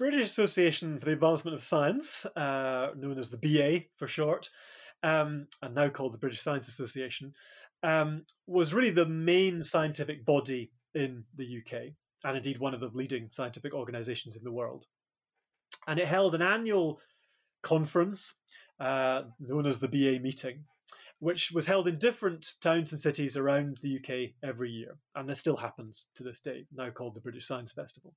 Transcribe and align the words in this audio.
British 0.00 0.22
Association 0.22 0.98
for 0.98 1.04
the 1.04 1.12
Advancement 1.12 1.54
of 1.54 1.62
Science, 1.62 2.24
uh, 2.34 2.88
known 2.96 3.18
as 3.18 3.28
the 3.28 3.36
BA 3.36 3.84
for 3.96 4.06
short, 4.06 4.48
um, 5.02 5.46
and 5.60 5.74
now 5.74 5.90
called 5.90 6.14
the 6.14 6.18
British 6.18 6.40
Science 6.40 6.68
Association, 6.68 7.34
um, 7.82 8.24
was 8.46 8.72
really 8.72 8.88
the 8.88 9.04
main 9.04 9.62
scientific 9.62 10.24
body 10.24 10.72
in 10.94 11.22
the 11.36 11.44
UK, 11.44 11.92
and 12.24 12.34
indeed 12.34 12.58
one 12.58 12.72
of 12.72 12.80
the 12.80 12.88
leading 12.94 13.28
scientific 13.30 13.74
organisations 13.74 14.38
in 14.38 14.42
the 14.42 14.50
world. 14.50 14.86
And 15.86 16.00
it 16.00 16.08
held 16.08 16.34
an 16.34 16.40
annual 16.40 16.98
conference 17.62 18.36
uh, 18.80 19.24
known 19.38 19.66
as 19.66 19.80
the 19.80 19.88
BA 19.88 20.18
meeting, 20.22 20.64
which 21.18 21.52
was 21.52 21.66
held 21.66 21.86
in 21.86 21.98
different 21.98 22.52
towns 22.62 22.92
and 22.92 23.00
cities 23.02 23.36
around 23.36 23.80
the 23.82 23.98
UK 23.98 24.30
every 24.42 24.70
year. 24.70 24.96
And 25.14 25.28
this 25.28 25.40
still 25.40 25.58
happens 25.58 26.06
to 26.14 26.22
this 26.22 26.40
day, 26.40 26.64
now 26.72 26.88
called 26.88 27.16
the 27.16 27.20
British 27.20 27.46
Science 27.46 27.72
Festival. 27.72 28.14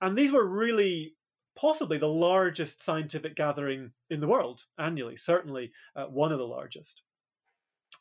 And 0.00 0.16
these 0.16 0.32
were 0.32 0.46
really 0.46 1.14
possibly 1.54 1.98
the 1.98 2.08
largest 2.08 2.82
scientific 2.82 3.36
gathering 3.36 3.92
in 4.10 4.20
the 4.20 4.28
world 4.28 4.64
annually, 4.78 5.16
certainly 5.16 5.72
uh, 5.96 6.06
one 6.06 6.32
of 6.32 6.38
the 6.38 6.46
largest. 6.46 7.02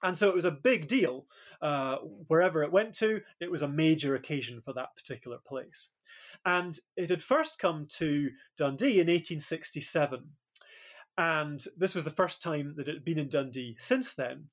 And 0.04 0.18
so 0.18 0.30
it 0.30 0.36
was 0.36 0.46
a 0.46 0.52
big 0.52 0.88
deal. 0.88 1.28
Uh, 1.62 1.98
wherever 2.28 2.64
it 2.64 2.72
went 2.72 2.96
to, 2.96 3.22
it 3.40 3.52
was 3.52 3.62
a 3.62 3.68
major 3.68 4.16
occasion 4.16 4.62
for 4.62 4.74
that 4.74 4.96
particular 4.96 5.38
place. 5.46 5.90
And 6.46 6.78
it 6.98 7.10
had 7.10 7.22
first 7.22 7.60
come 7.60 7.86
to 7.98 8.32
Dundee 8.58 9.00
in 9.00 9.08
1867. 9.08 10.24
And 11.18 11.64
this 11.78 11.94
was 11.94 12.04
the 12.04 12.10
first 12.10 12.42
time 12.42 12.74
that 12.78 12.88
it 12.88 12.96
had 12.96 13.06
been 13.06 13.20
in 13.20 13.30
Dundee 13.30 13.76
since 13.78 14.14
then. 14.14 14.46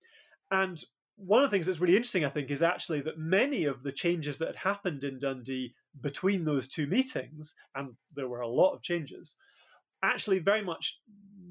And 0.50 0.82
one 1.18 1.42
of 1.42 1.50
the 1.50 1.54
things 1.54 1.66
that's 1.66 1.80
really 1.80 1.96
interesting, 1.96 2.24
I 2.24 2.30
think, 2.30 2.50
is 2.50 2.62
actually 2.62 3.00
that 3.02 3.18
many 3.18 3.64
of 3.64 3.82
the 3.82 3.92
changes 3.92 4.38
that 4.38 4.48
had 4.48 4.56
happened 4.56 5.04
in 5.04 5.18
Dundee 5.18 5.74
between 6.00 6.45
those 6.45 6.68
two 6.68 6.86
meetings, 6.86 7.56
and 7.74 7.95
there 8.14 8.28
were 8.28 8.40
a 8.40 8.48
lot 8.48 8.72
of 8.72 8.82
changes, 8.82 9.36
actually 10.02 10.38
very 10.38 10.62
much 10.62 11.00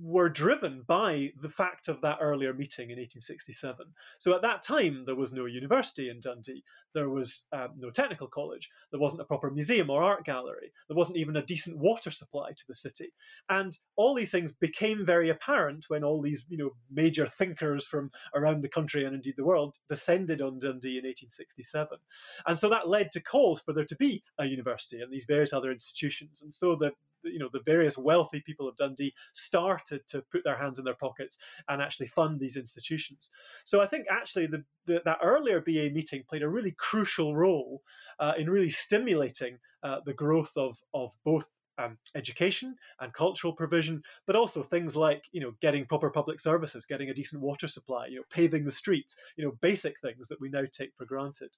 were 0.01 0.29
driven 0.29 0.83
by 0.87 1.33
the 1.41 1.49
fact 1.49 1.87
of 1.87 2.01
that 2.01 2.19
earlier 2.21 2.53
meeting 2.53 2.91
in 2.91 2.97
1867. 2.97 3.87
So 4.19 4.35
at 4.35 4.41
that 4.43 4.63
time, 4.63 5.03
there 5.05 5.15
was 5.15 5.33
no 5.33 5.45
university 5.45 6.09
in 6.09 6.19
Dundee. 6.19 6.63
There 6.93 7.09
was 7.09 7.47
um, 7.51 7.69
no 7.77 7.89
technical 7.89 8.27
college. 8.27 8.69
There 8.91 8.99
wasn't 8.99 9.21
a 9.21 9.25
proper 9.25 9.49
museum 9.49 9.89
or 9.89 10.01
art 10.01 10.25
gallery. 10.25 10.71
There 10.87 10.97
wasn't 10.97 11.17
even 11.17 11.35
a 11.35 11.45
decent 11.45 11.77
water 11.77 12.11
supply 12.11 12.51
to 12.51 12.63
the 12.67 12.75
city. 12.75 13.13
And 13.49 13.77
all 13.95 14.13
these 14.13 14.31
things 14.31 14.53
became 14.53 15.05
very 15.05 15.29
apparent 15.29 15.85
when 15.89 16.03
all 16.03 16.21
these, 16.21 16.45
you 16.49 16.57
know, 16.57 16.71
major 16.91 17.27
thinkers 17.27 17.85
from 17.85 18.11
around 18.35 18.61
the 18.61 18.69
country 18.69 19.05
and 19.05 19.15
indeed 19.15 19.35
the 19.37 19.45
world 19.45 19.75
descended 19.87 20.41
on 20.41 20.59
Dundee 20.59 20.97
in 20.97 21.05
1867. 21.05 21.97
And 22.45 22.59
so 22.59 22.69
that 22.69 22.87
led 22.87 23.11
to 23.11 23.21
calls 23.21 23.61
for 23.61 23.73
there 23.73 23.85
to 23.85 23.95
be 23.95 24.23
a 24.39 24.45
university 24.45 25.01
and 25.01 25.11
these 25.11 25.25
various 25.25 25.53
other 25.53 25.71
institutions. 25.71 26.41
And 26.41 26.53
so 26.53 26.75
the 26.75 26.93
you 27.23 27.39
know 27.39 27.49
the 27.51 27.61
various 27.65 27.97
wealthy 27.97 28.41
people 28.41 28.67
of 28.67 28.75
Dundee 28.75 29.13
started 29.33 30.01
to 30.09 30.23
put 30.31 30.43
their 30.43 30.57
hands 30.57 30.79
in 30.79 30.85
their 30.85 30.95
pockets 30.95 31.37
and 31.67 31.81
actually 31.81 32.07
fund 32.07 32.39
these 32.39 32.57
institutions. 32.57 33.29
So 33.65 33.81
I 33.81 33.87
think 33.87 34.05
actually 34.09 34.47
the, 34.47 34.63
the 34.85 35.01
that 35.05 35.19
earlier 35.21 35.61
BA 35.61 35.89
meeting 35.93 36.23
played 36.27 36.43
a 36.43 36.49
really 36.49 36.71
crucial 36.77 37.35
role 37.35 37.81
uh, 38.19 38.33
in 38.37 38.49
really 38.49 38.69
stimulating 38.69 39.59
uh, 39.83 39.99
the 40.05 40.13
growth 40.13 40.51
of 40.55 40.77
of 40.93 41.13
both 41.23 41.47
um, 41.77 41.97
education 42.15 42.75
and 42.99 43.13
cultural 43.13 43.53
provision, 43.53 44.01
but 44.25 44.35
also 44.35 44.63
things 44.63 44.95
like 44.95 45.25
you 45.31 45.41
know 45.41 45.53
getting 45.61 45.85
proper 45.85 46.09
public 46.09 46.39
services, 46.39 46.85
getting 46.85 47.09
a 47.09 47.13
decent 47.13 47.41
water 47.41 47.67
supply, 47.67 48.07
you 48.07 48.17
know 48.17 48.23
paving 48.29 48.65
the 48.65 48.71
streets, 48.71 49.15
you 49.35 49.45
know 49.45 49.53
basic 49.61 49.99
things 49.99 50.27
that 50.27 50.41
we 50.41 50.49
now 50.49 50.63
take 50.71 50.91
for 50.97 51.05
granted. 51.05 51.55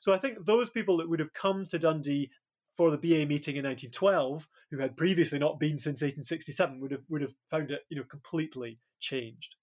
So 0.00 0.12
I 0.12 0.18
think 0.18 0.44
those 0.44 0.70
people 0.70 0.98
that 0.98 1.08
would 1.08 1.20
have 1.20 1.32
come 1.32 1.66
to 1.66 1.78
Dundee 1.78 2.30
for 2.74 2.90
the 2.90 2.98
BA 2.98 3.26
meeting 3.26 3.56
in 3.56 3.64
1912, 3.64 4.48
who 4.70 4.78
had 4.78 4.96
previously 4.96 5.38
not 5.38 5.60
been 5.60 5.78
since 5.78 6.00
1867, 6.02 6.80
would 6.80 6.90
have 6.90 7.04
would 7.08 7.22
have 7.22 7.34
found 7.50 7.70
it 7.70 7.82
you 7.88 7.96
know 7.96 8.04
completely 8.04 8.78
changed. 9.00 9.56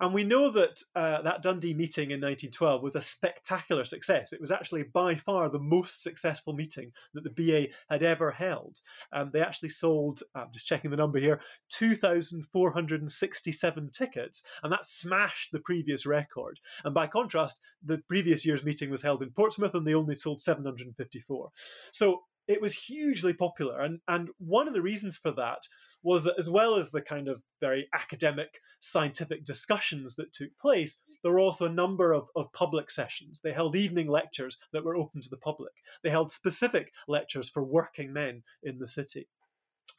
And 0.00 0.14
we 0.14 0.24
know 0.24 0.50
that 0.50 0.82
uh, 0.94 1.22
that 1.22 1.42
Dundee 1.42 1.74
meeting 1.74 2.10
in 2.10 2.20
1912 2.20 2.82
was 2.82 2.96
a 2.96 3.00
spectacular 3.00 3.84
success. 3.84 4.32
It 4.32 4.40
was 4.40 4.50
actually 4.50 4.84
by 4.84 5.14
far 5.14 5.48
the 5.48 5.58
most 5.58 6.02
successful 6.02 6.52
meeting 6.52 6.92
that 7.14 7.24
the 7.24 7.30
BA 7.30 7.68
had 7.88 8.02
ever 8.02 8.30
held. 8.30 8.80
Um, 9.12 9.30
they 9.32 9.40
actually 9.40 9.70
sold, 9.70 10.22
I'm 10.34 10.48
just 10.52 10.66
checking 10.66 10.90
the 10.90 10.96
number 10.96 11.18
here, 11.18 11.40
2,467 11.70 13.90
tickets, 13.90 14.42
and 14.62 14.72
that 14.72 14.84
smashed 14.84 15.52
the 15.52 15.60
previous 15.60 16.06
record. 16.06 16.60
And 16.84 16.94
by 16.94 17.06
contrast, 17.06 17.60
the 17.84 17.98
previous 18.08 18.44
year's 18.44 18.64
meeting 18.64 18.90
was 18.90 19.02
held 19.02 19.22
in 19.22 19.30
Portsmouth 19.30 19.74
and 19.74 19.86
they 19.86 19.94
only 19.94 20.14
sold 20.14 20.42
754. 20.42 21.50
So 21.92 22.22
it 22.48 22.60
was 22.60 22.74
hugely 22.74 23.32
popular. 23.32 23.80
And, 23.80 24.00
and 24.08 24.28
one 24.38 24.66
of 24.66 24.74
the 24.74 24.82
reasons 24.82 25.16
for 25.16 25.30
that 25.32 25.62
was 26.02 26.24
that, 26.24 26.34
as 26.38 26.48
well 26.48 26.76
as 26.76 26.90
the 26.90 27.02
kind 27.02 27.28
of 27.28 27.42
very 27.60 27.88
academic 27.94 28.60
scientific 28.80 29.44
discussions 29.44 30.16
that 30.16 30.32
took 30.32 30.50
place, 30.60 31.02
there 31.22 31.32
were 31.32 31.40
also 31.40 31.66
a 31.66 31.72
number 31.72 32.12
of, 32.12 32.28
of 32.36 32.52
public 32.52 32.90
sessions. 32.90 33.40
They 33.42 33.52
held 33.52 33.76
evening 33.76 34.08
lectures 34.08 34.56
that 34.72 34.84
were 34.84 34.96
open 34.96 35.20
to 35.22 35.30
the 35.30 35.36
public, 35.36 35.72
they 36.02 36.10
held 36.10 36.32
specific 36.32 36.92
lectures 37.08 37.48
for 37.48 37.62
working 37.62 38.12
men 38.12 38.42
in 38.62 38.78
the 38.78 38.88
city. 38.88 39.28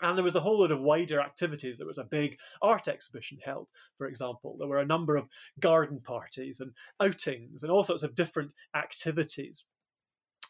And 0.02 0.18
there 0.18 0.24
was 0.24 0.36
a 0.36 0.40
whole 0.40 0.62
lot 0.62 0.72
of 0.72 0.82
wider 0.82 1.20
activities. 1.20 1.78
There 1.78 1.86
was 1.86 2.00
a 2.00 2.04
big 2.04 2.40
art 2.62 2.88
exhibition 2.88 3.38
held, 3.44 3.68
for 3.98 4.08
example. 4.08 4.56
There 4.58 4.68
were 4.68 4.80
a 4.80 4.86
number 4.86 5.16
of 5.16 5.28
garden 5.60 6.02
parties 6.04 6.60
and 6.60 6.72
outings 7.00 7.62
and 7.62 7.72
all 7.72 7.84
sorts 7.84 8.02
of 8.02 8.16
different 8.16 8.52
activities. 8.76 9.66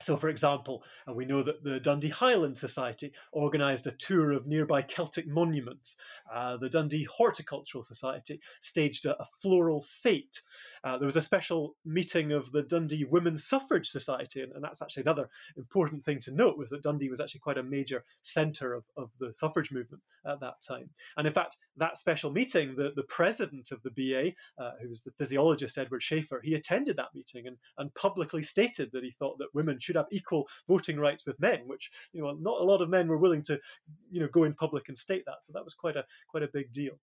So, 0.01 0.17
for 0.17 0.29
example, 0.29 0.83
and 1.07 1.15
we 1.15 1.25
know 1.25 1.43
that 1.43 1.63
the 1.63 1.79
Dundee 1.79 2.09
Highland 2.09 2.57
Society 2.57 3.11
organised 3.33 3.87
a 3.87 3.91
tour 3.91 4.31
of 4.31 4.47
nearby 4.47 4.81
Celtic 4.81 5.27
monuments. 5.27 5.95
Uh, 6.31 6.57
the 6.57 6.69
Dundee 6.69 7.03
Horticultural 7.03 7.83
Society 7.83 8.39
staged 8.61 9.05
a, 9.05 9.19
a 9.21 9.25
floral 9.41 9.81
fete. 9.81 10.41
Uh, 10.83 10.97
there 10.97 11.05
was 11.05 11.15
a 11.15 11.21
special 11.21 11.75
meeting 11.85 12.31
of 12.31 12.51
the 12.51 12.63
Dundee 12.63 13.05
Women's 13.05 13.43
Suffrage 13.43 13.89
Society, 13.89 14.41
and, 14.41 14.51
and, 14.53 14.63
that's 14.63 14.81
actually 14.81 15.03
another 15.03 15.29
important 15.57 16.03
thing 16.03 16.19
to 16.19 16.31
note 16.31 16.57
was 16.57 16.69
that 16.69 16.83
Dundee 16.83 17.09
was 17.09 17.19
actually 17.19 17.41
quite 17.41 17.57
a 17.57 17.63
major 17.63 18.03
centre 18.21 18.73
of, 18.73 18.85
of 18.95 19.09
the 19.19 19.33
suffrage 19.33 19.71
movement 19.71 20.03
at 20.25 20.39
that 20.39 20.61
time. 20.67 20.89
And 21.17 21.27
in 21.27 21.33
fact, 21.33 21.57
that 21.77 21.97
special 21.97 22.31
meeting, 22.31 22.75
the, 22.75 22.91
the 22.95 23.03
president 23.03 23.71
of 23.71 23.81
the 23.83 23.91
BA, 23.91 24.31
uh, 24.61 24.71
who 24.81 24.87
was 24.87 25.01
the 25.01 25.11
physiologist 25.17 25.77
Edward 25.77 26.01
Schafer, 26.01 26.39
he 26.43 26.53
attended 26.53 26.97
that 26.97 27.13
meeting 27.13 27.47
and, 27.47 27.57
and 27.77 27.93
publicly 27.95 28.43
stated 28.43 28.91
that 28.91 29.03
he 29.03 29.11
thought 29.11 29.37
that 29.39 29.53
women 29.53 29.79
should 29.79 29.90
should 29.91 29.97
have 29.97 30.07
equal 30.11 30.47
voting 30.67 30.97
rights 30.97 31.25
with 31.25 31.39
men, 31.39 31.61
which 31.65 31.91
you 32.13 32.21
know 32.21 32.31
not 32.39 32.61
a 32.61 32.63
lot 32.63 32.81
of 32.81 32.89
men 32.89 33.07
were 33.07 33.17
willing 33.17 33.43
to 33.43 33.59
you 34.09 34.21
know 34.21 34.27
go 34.27 34.43
in 34.43 34.53
public 34.53 34.87
and 34.87 34.97
state 34.97 35.23
that. 35.25 35.43
So 35.43 35.53
that 35.53 35.63
was 35.63 35.73
quite 35.73 35.97
a 35.97 36.05
quite 36.29 36.43
a 36.43 36.49
big 36.53 36.71
deal. 36.71 36.93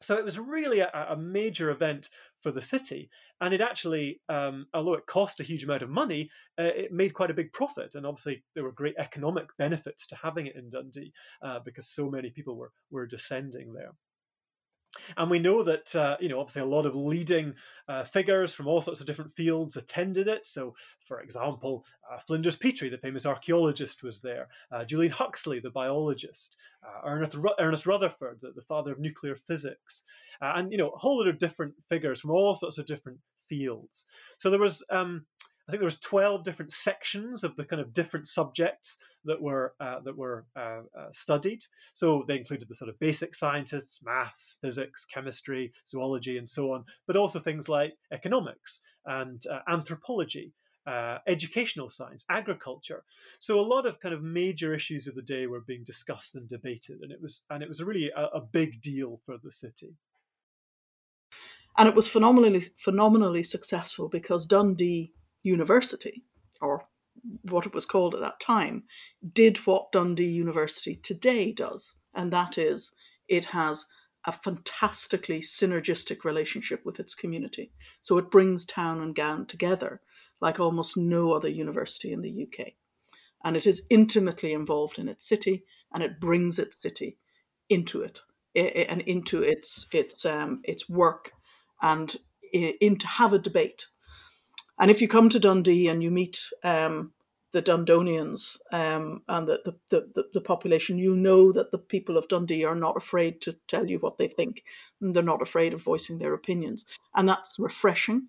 So 0.00 0.16
it 0.16 0.24
was 0.24 0.38
really 0.38 0.80
a, 0.80 0.90
a 1.10 1.16
major 1.16 1.70
event 1.70 2.10
for 2.40 2.50
the 2.50 2.60
city, 2.60 3.08
and 3.40 3.54
it 3.54 3.62
actually, 3.62 4.20
um, 4.28 4.66
although 4.74 4.94
it 4.94 5.06
cost 5.06 5.40
a 5.40 5.44
huge 5.44 5.64
amount 5.64 5.82
of 5.82 5.88
money, 5.88 6.28
uh, 6.58 6.70
it 6.76 6.92
made 6.92 7.14
quite 7.14 7.30
a 7.30 7.34
big 7.34 7.52
profit. 7.52 7.94
And 7.94 8.04
obviously, 8.04 8.44
there 8.54 8.64
were 8.64 8.72
great 8.72 8.96
economic 8.98 9.46
benefits 9.56 10.06
to 10.08 10.16
having 10.16 10.46
it 10.46 10.56
in 10.56 10.68
Dundee 10.68 11.12
uh, 11.40 11.60
because 11.64 11.88
so 11.88 12.10
many 12.10 12.30
people 12.30 12.56
were 12.56 12.72
were 12.90 13.06
descending 13.06 13.72
there. 13.72 13.92
And 15.16 15.30
we 15.30 15.38
know 15.38 15.62
that, 15.62 15.94
uh, 15.94 16.16
you 16.20 16.28
know, 16.28 16.40
obviously 16.40 16.62
a 16.62 16.66
lot 16.66 16.86
of 16.86 16.94
leading 16.94 17.54
uh, 17.88 18.04
figures 18.04 18.54
from 18.54 18.66
all 18.66 18.80
sorts 18.80 19.00
of 19.00 19.06
different 19.06 19.32
fields 19.32 19.76
attended 19.76 20.28
it. 20.28 20.46
So, 20.46 20.74
for 21.04 21.20
example, 21.20 21.84
uh, 22.10 22.18
Flinders 22.18 22.56
Petrie, 22.56 22.88
the 22.88 22.98
famous 22.98 23.26
archaeologist, 23.26 24.02
was 24.02 24.20
there. 24.20 24.48
Uh, 24.70 24.84
Julian 24.84 25.12
Huxley, 25.12 25.60
the 25.60 25.70
biologist. 25.70 26.56
Uh, 26.84 27.00
Ernest, 27.04 27.34
Ru- 27.34 27.50
Ernest 27.58 27.86
Rutherford, 27.86 28.38
the, 28.40 28.52
the, 28.52 28.62
father 28.62 28.92
of 28.92 28.98
nuclear 28.98 29.34
physics. 29.34 30.04
Uh, 30.40 30.52
and, 30.56 30.70
you 30.70 30.78
know, 30.78 30.90
a 30.90 30.98
whole 30.98 31.18
lot 31.18 31.28
of 31.28 31.38
different 31.38 31.74
figures 31.88 32.20
from 32.20 32.30
all 32.30 32.54
sorts 32.54 32.78
of 32.78 32.86
different 32.86 33.18
fields. 33.48 34.06
So 34.38 34.50
there 34.50 34.60
was 34.60 34.84
um, 34.90 35.26
I 35.66 35.72
think 35.72 35.80
there 35.80 35.86
was 35.86 35.98
twelve 35.98 36.44
different 36.44 36.72
sections 36.72 37.42
of 37.42 37.56
the 37.56 37.64
kind 37.64 37.82
of 37.82 37.92
different 37.92 38.26
subjects 38.26 38.98
that 39.24 39.42
were 39.42 39.74
uh, 39.80 40.00
that 40.00 40.16
were 40.16 40.46
uh, 40.54 40.82
uh, 40.96 41.10
studied. 41.10 41.64
So 41.92 42.24
they 42.28 42.38
included 42.38 42.68
the 42.68 42.74
sort 42.74 42.88
of 42.88 42.98
basic 43.00 43.34
scientists, 43.34 44.04
maths, 44.04 44.56
physics, 44.60 45.04
chemistry, 45.04 45.72
zoology, 45.86 46.38
and 46.38 46.48
so 46.48 46.72
on, 46.72 46.84
but 47.06 47.16
also 47.16 47.38
things 47.40 47.68
like 47.68 47.94
economics 48.12 48.80
and 49.04 49.42
uh, 49.50 49.60
anthropology. 49.68 50.52
Uh, 50.86 51.18
educational 51.26 51.88
science, 51.88 52.24
agriculture. 52.30 53.02
So 53.40 53.58
a 53.58 53.66
lot 53.66 53.86
of 53.86 53.98
kind 53.98 54.14
of 54.14 54.22
major 54.22 54.72
issues 54.72 55.08
of 55.08 55.16
the 55.16 55.22
day 55.22 55.48
were 55.48 55.62
being 55.66 55.82
discussed 55.82 56.36
and 56.36 56.48
debated, 56.48 57.00
and 57.02 57.10
it 57.10 57.20
was 57.20 57.42
and 57.50 57.60
it 57.60 57.68
was 57.68 57.82
really 57.82 58.12
a, 58.16 58.26
a 58.34 58.40
big 58.40 58.80
deal 58.80 59.20
for 59.26 59.36
the 59.42 59.50
city. 59.50 59.96
And 61.76 61.88
it 61.88 61.96
was 61.96 62.06
phenomenally 62.06 62.62
phenomenally 62.78 63.42
successful 63.42 64.08
because 64.08 64.46
Dundee 64.46 65.12
University, 65.46 66.24
or 66.60 66.86
what 67.42 67.66
it 67.66 67.74
was 67.74 67.86
called 67.86 68.14
at 68.14 68.20
that 68.20 68.40
time, 68.40 68.84
did 69.32 69.58
what 69.58 69.92
Dundee 69.92 70.26
University 70.26 70.96
today 70.96 71.52
does, 71.52 71.94
and 72.14 72.32
that 72.32 72.58
is 72.58 72.92
it 73.28 73.46
has 73.46 73.86
a 74.26 74.32
fantastically 74.32 75.40
synergistic 75.40 76.24
relationship 76.24 76.84
with 76.84 76.98
its 76.98 77.14
community. 77.14 77.72
So 78.02 78.18
it 78.18 78.30
brings 78.30 78.64
town 78.64 79.00
and 79.00 79.14
gown 79.14 79.46
together 79.46 80.00
like 80.40 80.60
almost 80.60 80.96
no 80.96 81.32
other 81.32 81.48
university 81.48 82.12
in 82.12 82.22
the 82.22 82.42
UK. 82.42 82.72
And 83.44 83.56
it 83.56 83.66
is 83.66 83.82
intimately 83.88 84.52
involved 84.52 84.98
in 84.98 85.08
its 85.08 85.26
city. 85.26 85.64
and 85.92 86.02
it 86.02 86.20
brings 86.20 86.58
its 86.58 86.82
city 86.82 87.16
into 87.68 88.02
it 88.02 88.20
and 88.54 89.00
into 89.02 89.42
its 89.42 89.86
its 89.92 90.24
um, 90.24 90.60
its 90.64 90.88
work 90.88 91.32
and 91.80 92.16
in 92.52 92.96
to 92.98 93.06
have 93.06 93.32
a 93.32 93.38
debate. 93.38 93.86
And 94.78 94.90
if 94.90 95.00
you 95.00 95.08
come 95.08 95.28
to 95.30 95.40
Dundee 95.40 95.88
and 95.88 96.02
you 96.02 96.10
meet 96.10 96.40
um, 96.62 97.12
the 97.52 97.62
Dundonians 97.62 98.58
um, 98.72 99.22
and 99.28 99.48
the, 99.48 99.76
the, 99.90 100.10
the, 100.14 100.24
the, 100.34 100.40
population, 100.40 100.98
you 100.98 101.16
know 101.16 101.52
that 101.52 101.70
the 101.70 101.78
people 101.78 102.18
of 102.18 102.28
Dundee 102.28 102.64
are 102.64 102.74
not 102.74 102.96
afraid 102.96 103.40
to 103.42 103.54
tell 103.68 103.88
you 103.88 103.98
what 103.98 104.18
they 104.18 104.28
think. 104.28 104.64
And 105.00 105.14
they're 105.14 105.22
not 105.22 105.42
afraid 105.42 105.72
of 105.72 105.82
voicing 105.82 106.18
their 106.18 106.34
opinions. 106.34 106.84
And 107.14 107.28
that's 107.28 107.58
refreshing. 107.58 108.28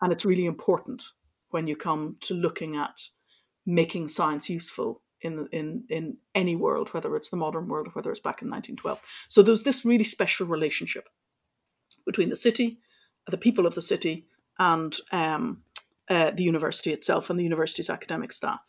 And 0.00 0.12
it's 0.12 0.24
really 0.24 0.46
important 0.46 1.04
when 1.50 1.66
you 1.66 1.76
come 1.76 2.16
to 2.20 2.34
looking 2.34 2.76
at 2.76 3.08
making 3.66 4.08
science 4.08 4.48
useful 4.48 5.02
in, 5.20 5.48
in, 5.52 5.84
in 5.88 6.16
any 6.34 6.56
world, 6.56 6.88
whether 6.92 7.14
it's 7.14 7.30
the 7.30 7.36
modern 7.36 7.68
world 7.68 7.88
or 7.88 7.90
whether 7.90 8.10
it's 8.10 8.20
back 8.20 8.42
in 8.42 8.48
1912. 8.48 9.00
So 9.28 9.42
there's 9.42 9.62
this 9.62 9.84
really 9.84 10.04
special 10.04 10.46
relationship 10.46 11.08
between 12.04 12.30
the 12.30 12.36
city, 12.36 12.78
the 13.26 13.38
people 13.38 13.66
of 13.66 13.74
the 13.74 13.82
city, 13.82 14.26
and 14.58 14.96
um, 15.12 15.62
uh, 16.12 16.30
the 16.30 16.42
university 16.42 16.92
itself 16.92 17.30
and 17.30 17.38
the 17.38 17.44
university's 17.44 17.88
academic 17.88 18.32
staff. 18.32 18.60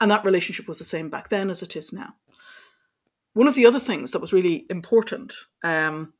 And 0.00 0.10
that 0.10 0.24
relationship 0.24 0.66
was 0.66 0.78
the 0.78 0.84
same 0.84 1.10
back 1.10 1.28
then 1.28 1.50
as 1.50 1.62
it 1.62 1.76
is 1.76 1.92
now. 1.92 2.14
One 3.34 3.46
of 3.46 3.54
the 3.54 3.66
other 3.66 3.78
things 3.78 4.12
that 4.12 4.20
was 4.20 4.32
really 4.32 4.64
important 4.70 5.34
um, 5.62 6.14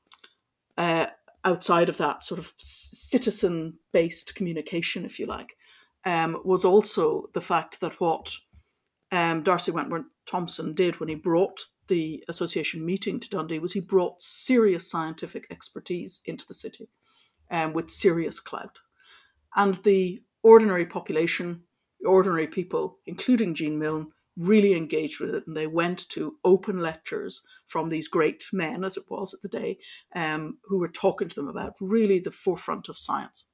uh, 0.76 1.06
outside 1.46 1.88
of 1.88 1.96
that 1.96 2.22
sort 2.24 2.38
of 2.38 2.52
citizen 2.58 3.78
based 3.90 4.34
communication, 4.34 5.06
if 5.06 5.18
you 5.18 5.24
like, 5.24 5.56
um, 6.04 6.38
was 6.44 6.66
also 6.66 7.30
the 7.32 7.40
fact 7.40 7.80
that 7.80 7.98
what 7.98 8.30
um, 9.12 9.42
D'Arcy 9.42 9.70
Wentworth 9.70 10.04
Thompson 10.26 10.74
did 10.74 11.00
when 11.00 11.08
he 11.08 11.14
brought 11.14 11.58
the 11.88 12.22
association 12.28 12.84
meeting 12.84 13.18
to 13.18 13.30
Dundee 13.30 13.58
was 13.58 13.72
he 13.72 13.80
brought 13.80 14.20
serious 14.20 14.88
scientific 14.88 15.46
expertise 15.50 16.20
into 16.26 16.46
the 16.46 16.54
city 16.54 16.90
um, 17.50 17.72
with 17.72 17.90
serious 17.90 18.40
clout. 18.40 18.78
And 19.56 19.76
the 19.76 20.22
ordinary 20.42 20.86
population, 20.86 21.62
ordinary 22.04 22.46
people, 22.46 22.98
including 23.06 23.54
Jean 23.54 23.78
Milne, 23.78 24.12
really 24.36 24.74
engaged 24.74 25.20
with 25.20 25.34
it 25.34 25.46
and 25.46 25.56
they 25.56 25.66
went 25.66 26.08
to 26.08 26.36
open 26.44 26.78
lectures 26.78 27.42
from 27.66 27.88
these 27.88 28.08
great 28.08 28.44
men, 28.52 28.84
as 28.84 28.96
it 28.96 29.04
was 29.08 29.34
at 29.34 29.42
the 29.42 29.48
day, 29.48 29.78
um, 30.14 30.58
who 30.64 30.78
were 30.78 30.88
talking 30.88 31.28
to 31.28 31.34
them 31.34 31.48
about 31.48 31.74
really 31.80 32.18
the 32.18 32.30
forefront 32.30 32.88
of 32.88 32.96
science. 32.96 33.46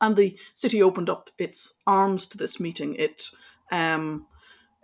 And 0.00 0.16
the 0.16 0.38
city 0.54 0.82
opened 0.82 1.10
up 1.10 1.30
its 1.38 1.74
arms 1.86 2.26
to 2.26 2.38
this 2.38 2.58
meeting. 2.58 2.94
It 2.94 3.24
um, 3.70 4.26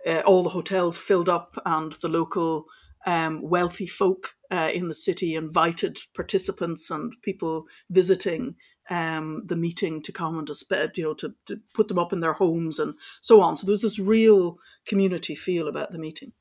uh, 0.05 0.21
all 0.25 0.43
the 0.43 0.49
hotels 0.49 0.97
filled 0.97 1.27
up, 1.27 1.61
and 1.65 1.91
the 1.93 2.07
local 2.07 2.65
um, 3.05 3.41
wealthy 3.41 3.87
folk 3.87 4.35
uh, 4.51 4.69
in 4.73 4.87
the 4.87 4.95
city 4.95 5.35
invited 5.35 5.97
participants 6.15 6.89
and 6.89 7.13
people 7.21 7.65
visiting 7.89 8.55
um, 8.89 9.43
the 9.45 9.55
meeting 9.55 10.01
to 10.01 10.11
come 10.11 10.37
and 10.37 10.47
to 10.47 10.91
you 10.95 11.03
know, 11.03 11.13
to, 11.15 11.33
to 11.45 11.59
put 11.73 11.87
them 11.87 11.99
up 11.99 12.11
in 12.11 12.19
their 12.19 12.33
homes 12.33 12.79
and 12.79 12.95
so 13.21 13.41
on. 13.41 13.55
So 13.55 13.67
there's 13.67 13.83
this 13.83 13.99
real 13.99 14.57
community 14.87 15.35
feel 15.35 15.67
about 15.67 15.91
the 15.91 15.99
meeting. 15.99 16.33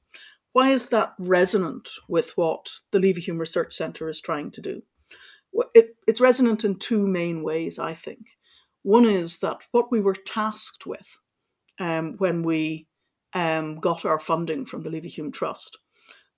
Why 0.52 0.70
is 0.70 0.88
that 0.88 1.14
resonant 1.18 1.88
with 2.08 2.36
what 2.36 2.68
the 2.90 2.98
Leverhulme 2.98 3.38
Research 3.38 3.74
Centre 3.74 4.08
is 4.08 4.20
trying 4.20 4.50
to 4.52 4.60
do? 4.60 4.82
It, 5.74 5.96
it's 6.06 6.20
resonant 6.20 6.64
in 6.64 6.78
two 6.78 7.06
main 7.06 7.42
ways, 7.42 7.78
I 7.78 7.94
think. 7.94 8.20
One 8.82 9.04
is 9.04 9.38
that 9.38 9.58
what 9.72 9.90
we 9.92 10.00
were 10.00 10.14
tasked 10.14 10.86
with 10.86 11.18
um, 11.78 12.14
when 12.18 12.42
we 12.42 12.86
um, 13.34 13.78
got 13.78 14.04
our 14.04 14.18
funding 14.18 14.64
from 14.64 14.82
the 14.82 14.90
Leverhulme 14.90 15.32
Trust. 15.32 15.78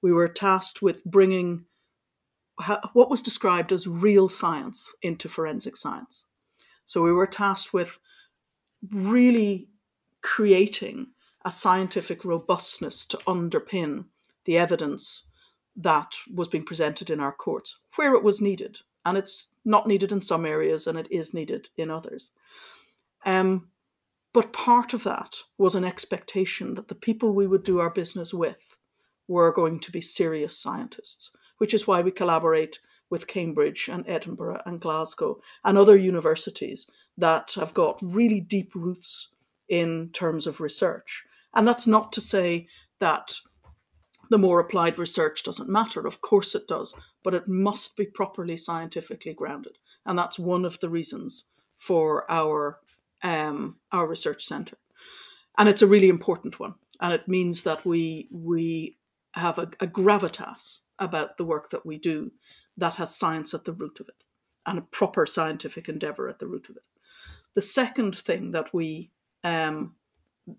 We 0.02 0.12
were 0.12 0.28
tasked 0.28 0.82
with 0.82 1.04
bringing 1.04 1.66
what 2.92 3.10
was 3.10 3.22
described 3.22 3.72
as 3.72 3.86
real 3.86 4.28
science 4.28 4.94
into 5.02 5.28
forensic 5.28 5.76
science. 5.76 6.26
So 6.84 7.02
we 7.02 7.12
were 7.12 7.26
tasked 7.26 7.72
with 7.72 7.98
really 8.90 9.68
creating 10.22 11.08
a 11.44 11.50
scientific 11.50 12.24
robustness 12.24 13.06
to 13.06 13.16
underpin 13.18 14.06
the 14.44 14.58
evidence 14.58 15.24
that 15.76 16.14
was 16.34 16.48
being 16.48 16.64
presented 16.64 17.10
in 17.10 17.20
our 17.20 17.32
courts 17.32 17.78
where 17.96 18.14
it 18.14 18.22
was 18.22 18.40
needed. 18.40 18.78
And 19.06 19.16
it's 19.16 19.48
not 19.64 19.86
needed 19.86 20.12
in 20.12 20.20
some 20.20 20.44
areas 20.44 20.86
and 20.86 20.98
it 20.98 21.10
is 21.10 21.32
needed 21.32 21.70
in 21.76 21.90
others. 21.90 22.32
Um, 23.24 23.70
but 24.32 24.52
part 24.52 24.92
of 24.92 25.04
that 25.04 25.36
was 25.58 25.74
an 25.74 25.84
expectation 25.84 26.74
that 26.74 26.88
the 26.88 26.94
people 26.94 27.34
we 27.34 27.46
would 27.46 27.64
do 27.64 27.80
our 27.80 27.90
business 27.90 28.32
with 28.34 28.76
were 29.26 29.52
going 29.52 29.80
to 29.80 29.92
be 29.92 30.00
serious 30.00 30.56
scientists, 30.56 31.30
which 31.60 31.74
is 31.74 31.86
why 31.86 32.00
we 32.00 32.10
collaborate 32.10 32.80
with 33.10 33.26
Cambridge 33.26 33.88
and 33.92 34.08
Edinburgh 34.08 34.62
and 34.64 34.80
Glasgow 34.80 35.40
and 35.62 35.76
other 35.76 35.96
universities 35.96 36.90
that 37.18 37.52
have 37.56 37.74
got 37.74 38.00
really 38.02 38.40
deep 38.40 38.74
roots 38.74 39.28
in 39.68 40.08
terms 40.12 40.46
of 40.46 40.60
research. 40.60 41.24
And 41.54 41.68
that's 41.68 41.86
not 41.86 42.12
to 42.14 42.20
say 42.22 42.66
that 42.98 43.34
the 44.30 44.38
more 44.38 44.58
applied 44.58 44.98
research 44.98 45.42
doesn't 45.42 45.68
matter. 45.68 46.06
Of 46.06 46.22
course 46.22 46.54
it 46.54 46.66
does, 46.66 46.94
but 47.22 47.34
it 47.34 47.46
must 47.46 47.94
be 47.94 48.06
properly 48.06 48.56
scientifically 48.56 49.34
grounded. 49.34 49.76
And 50.06 50.18
that's 50.18 50.38
one 50.38 50.64
of 50.64 50.80
the 50.80 50.88
reasons 50.88 51.44
for 51.78 52.30
our 52.30 52.78
um, 53.22 53.76
our 53.92 54.08
research 54.08 54.42
centre, 54.44 54.78
and 55.58 55.68
it's 55.68 55.82
a 55.82 55.86
really 55.86 56.08
important 56.08 56.58
one. 56.58 56.74
And 57.00 57.12
it 57.12 57.28
means 57.28 57.64
that 57.64 57.84
we 57.84 58.28
we 58.30 58.96
have 59.34 59.58
a, 59.58 59.70
a 59.80 59.86
gravitas 59.86 60.80
about 61.00 61.36
the 61.36 61.44
work 61.44 61.70
that 61.70 61.84
we 61.84 61.98
do 61.98 62.30
that 62.76 62.94
has 62.96 63.16
science 63.16 63.52
at 63.54 63.64
the 63.64 63.72
root 63.72 63.98
of 64.00 64.08
it 64.08 64.22
and 64.66 64.78
a 64.78 64.82
proper 64.82 65.26
scientific 65.26 65.88
endeavour 65.88 66.28
at 66.28 66.38
the 66.38 66.46
root 66.46 66.68
of 66.68 66.76
it. 66.76 66.84
The 67.54 67.62
second 67.62 68.16
thing 68.16 68.52
that 68.52 68.72
we 68.72 69.10
um, 69.42 69.96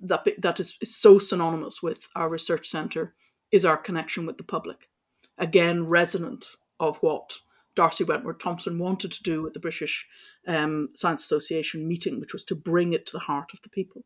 that 0.01 0.27
that 0.39 0.59
is, 0.59 0.77
is 0.81 0.95
so 0.95 1.19
synonymous 1.19 1.81
with 1.81 2.07
our 2.15 2.29
research 2.29 2.67
centre 2.67 3.13
is 3.51 3.65
our 3.65 3.77
connection 3.77 4.25
with 4.25 4.37
the 4.37 4.43
public. 4.43 4.89
Again, 5.37 5.87
resonant 5.87 6.47
of 6.79 6.97
what 6.97 7.39
D'Arcy 7.75 8.03
Wentworth 8.03 8.39
Thompson 8.39 8.77
wanted 8.79 9.11
to 9.13 9.23
do 9.23 9.45
at 9.47 9.53
the 9.53 9.59
British 9.59 10.07
um, 10.47 10.89
Science 10.93 11.23
Association 11.23 11.87
meeting, 11.87 12.19
which 12.19 12.33
was 12.33 12.43
to 12.45 12.55
bring 12.55 12.93
it 12.93 13.05
to 13.05 13.13
the 13.13 13.19
heart 13.19 13.53
of 13.53 13.61
the 13.61 13.69
people. 13.69 14.03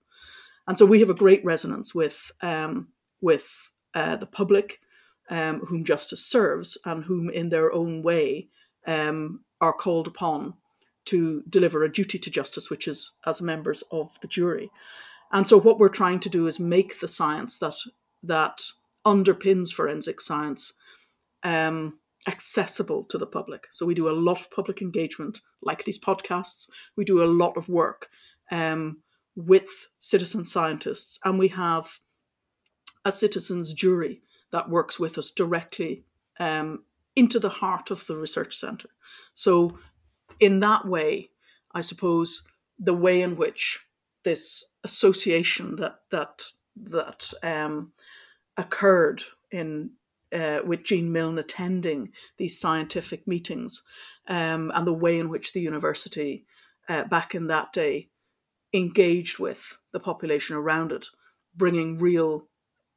And 0.67 0.77
so 0.77 0.85
we 0.85 0.99
have 0.99 1.09
a 1.09 1.15
great 1.15 1.43
resonance 1.45 1.93
with 1.93 2.31
um, 2.41 2.89
with 3.21 3.69
uh, 3.93 4.17
the 4.17 4.27
public, 4.27 4.79
um, 5.29 5.61
whom 5.61 5.83
justice 5.83 6.25
serves, 6.25 6.77
and 6.85 7.05
whom, 7.05 7.29
in 7.29 7.49
their 7.49 7.71
own 7.71 8.01
way, 8.01 8.49
um, 8.85 9.41
are 9.61 9.73
called 9.73 10.07
upon 10.07 10.53
to 11.05 11.43
deliver 11.49 11.83
a 11.83 11.91
duty 11.91 12.17
to 12.19 12.29
justice, 12.29 12.69
which 12.69 12.87
is 12.87 13.11
as 13.25 13.41
members 13.41 13.83
of 13.91 14.19
the 14.21 14.27
jury. 14.27 14.71
And 15.31 15.47
so, 15.47 15.59
what 15.59 15.79
we're 15.79 15.89
trying 15.89 16.19
to 16.21 16.29
do 16.29 16.47
is 16.47 16.59
make 16.59 16.99
the 16.99 17.07
science 17.07 17.59
that 17.59 17.77
that 18.23 18.63
underpins 19.05 19.71
forensic 19.71 20.19
science 20.19 20.73
um, 21.43 21.99
accessible 22.27 23.03
to 23.03 23.17
the 23.17 23.27
public. 23.27 23.67
So 23.71 23.85
we 23.85 23.93
do 23.93 24.09
a 24.09 24.19
lot 24.19 24.41
of 24.41 24.51
public 24.51 24.81
engagement, 24.81 25.41
like 25.61 25.83
these 25.83 25.99
podcasts. 25.99 26.69
We 26.95 27.05
do 27.05 27.23
a 27.23 27.25
lot 27.27 27.55
of 27.55 27.69
work 27.69 28.09
um, 28.51 28.97
with 29.35 29.89
citizen 29.99 30.45
scientists, 30.45 31.19
and 31.23 31.37
we 31.37 31.49
have 31.49 31.99
a 33.03 33.11
citizens 33.11 33.73
jury 33.73 34.21
that 34.55 34.69
works 34.69 34.97
with 34.97 35.17
us 35.17 35.31
directly 35.31 36.05
um, 36.39 36.85
into 37.13 37.39
the 37.39 37.49
heart 37.49 37.91
of 37.91 38.07
the 38.07 38.15
research 38.15 38.55
centre. 38.55 38.89
So, 39.33 39.77
in 40.39 40.61
that 40.61 40.87
way, 40.87 41.31
I 41.73 41.81
suppose 41.81 42.43
the 42.79 42.93
way 42.93 43.21
in 43.21 43.35
which 43.35 43.85
this 44.23 44.63
association 44.85 45.75
that 45.75 45.99
that 46.09 46.43
that 46.77 47.33
um, 47.43 47.91
occurred 48.55 49.23
in 49.51 49.91
uh, 50.33 50.59
with 50.65 50.85
Jean 50.85 51.11
Milne 51.11 51.37
attending 51.37 52.13
these 52.37 52.57
scientific 52.57 53.27
meetings 53.27 53.83
um, 54.29 54.71
and 54.73 54.87
the 54.87 54.93
way 54.93 55.19
in 55.19 55.29
which 55.29 55.51
the 55.51 55.61
university 55.61 56.45
uh, 56.87 57.03
back 57.03 57.35
in 57.35 57.47
that 57.47 57.73
day 57.73 58.09
engaged 58.73 59.37
with 59.37 59.77
the 59.91 59.99
population 59.99 60.55
around 60.55 60.93
it, 60.93 61.07
bringing 61.55 61.99
real 61.99 62.47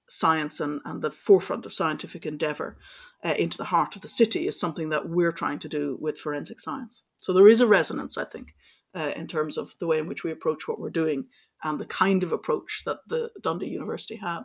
science 0.08 0.60
and, 0.60 0.80
and 0.84 1.02
the 1.02 1.10
forefront 1.10 1.66
of 1.66 1.72
scientific 1.72 2.26
endeavour 2.26 2.76
uh, 3.24 3.34
into 3.38 3.56
the 3.56 3.64
heart 3.64 3.96
of 3.96 4.02
the 4.02 4.08
city 4.08 4.46
is 4.46 4.58
something 4.58 4.88
that 4.90 5.08
we're 5.08 5.32
trying 5.32 5.58
to 5.58 5.68
do 5.68 5.98
with 6.00 6.18
forensic 6.18 6.60
science. 6.60 7.04
So 7.20 7.32
there 7.32 7.48
is 7.48 7.60
a 7.60 7.66
resonance, 7.66 8.16
I 8.16 8.24
think, 8.24 8.54
uh, 8.94 9.12
in 9.16 9.26
terms 9.26 9.58
of 9.58 9.74
the 9.80 9.86
way 9.86 9.98
in 9.98 10.06
which 10.06 10.24
we 10.24 10.30
approach 10.30 10.68
what 10.68 10.80
we're 10.80 10.90
doing 10.90 11.26
and 11.64 11.78
the 11.78 11.86
kind 11.86 12.22
of 12.22 12.32
approach 12.32 12.82
that 12.86 12.98
the 13.08 13.30
Dundee 13.42 13.68
University 13.68 14.16
had 14.16 14.44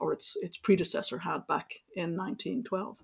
or 0.00 0.12
its 0.12 0.36
its 0.42 0.56
predecessor 0.56 1.18
had 1.18 1.46
back 1.46 1.74
in 1.94 2.16
1912. 2.16 2.98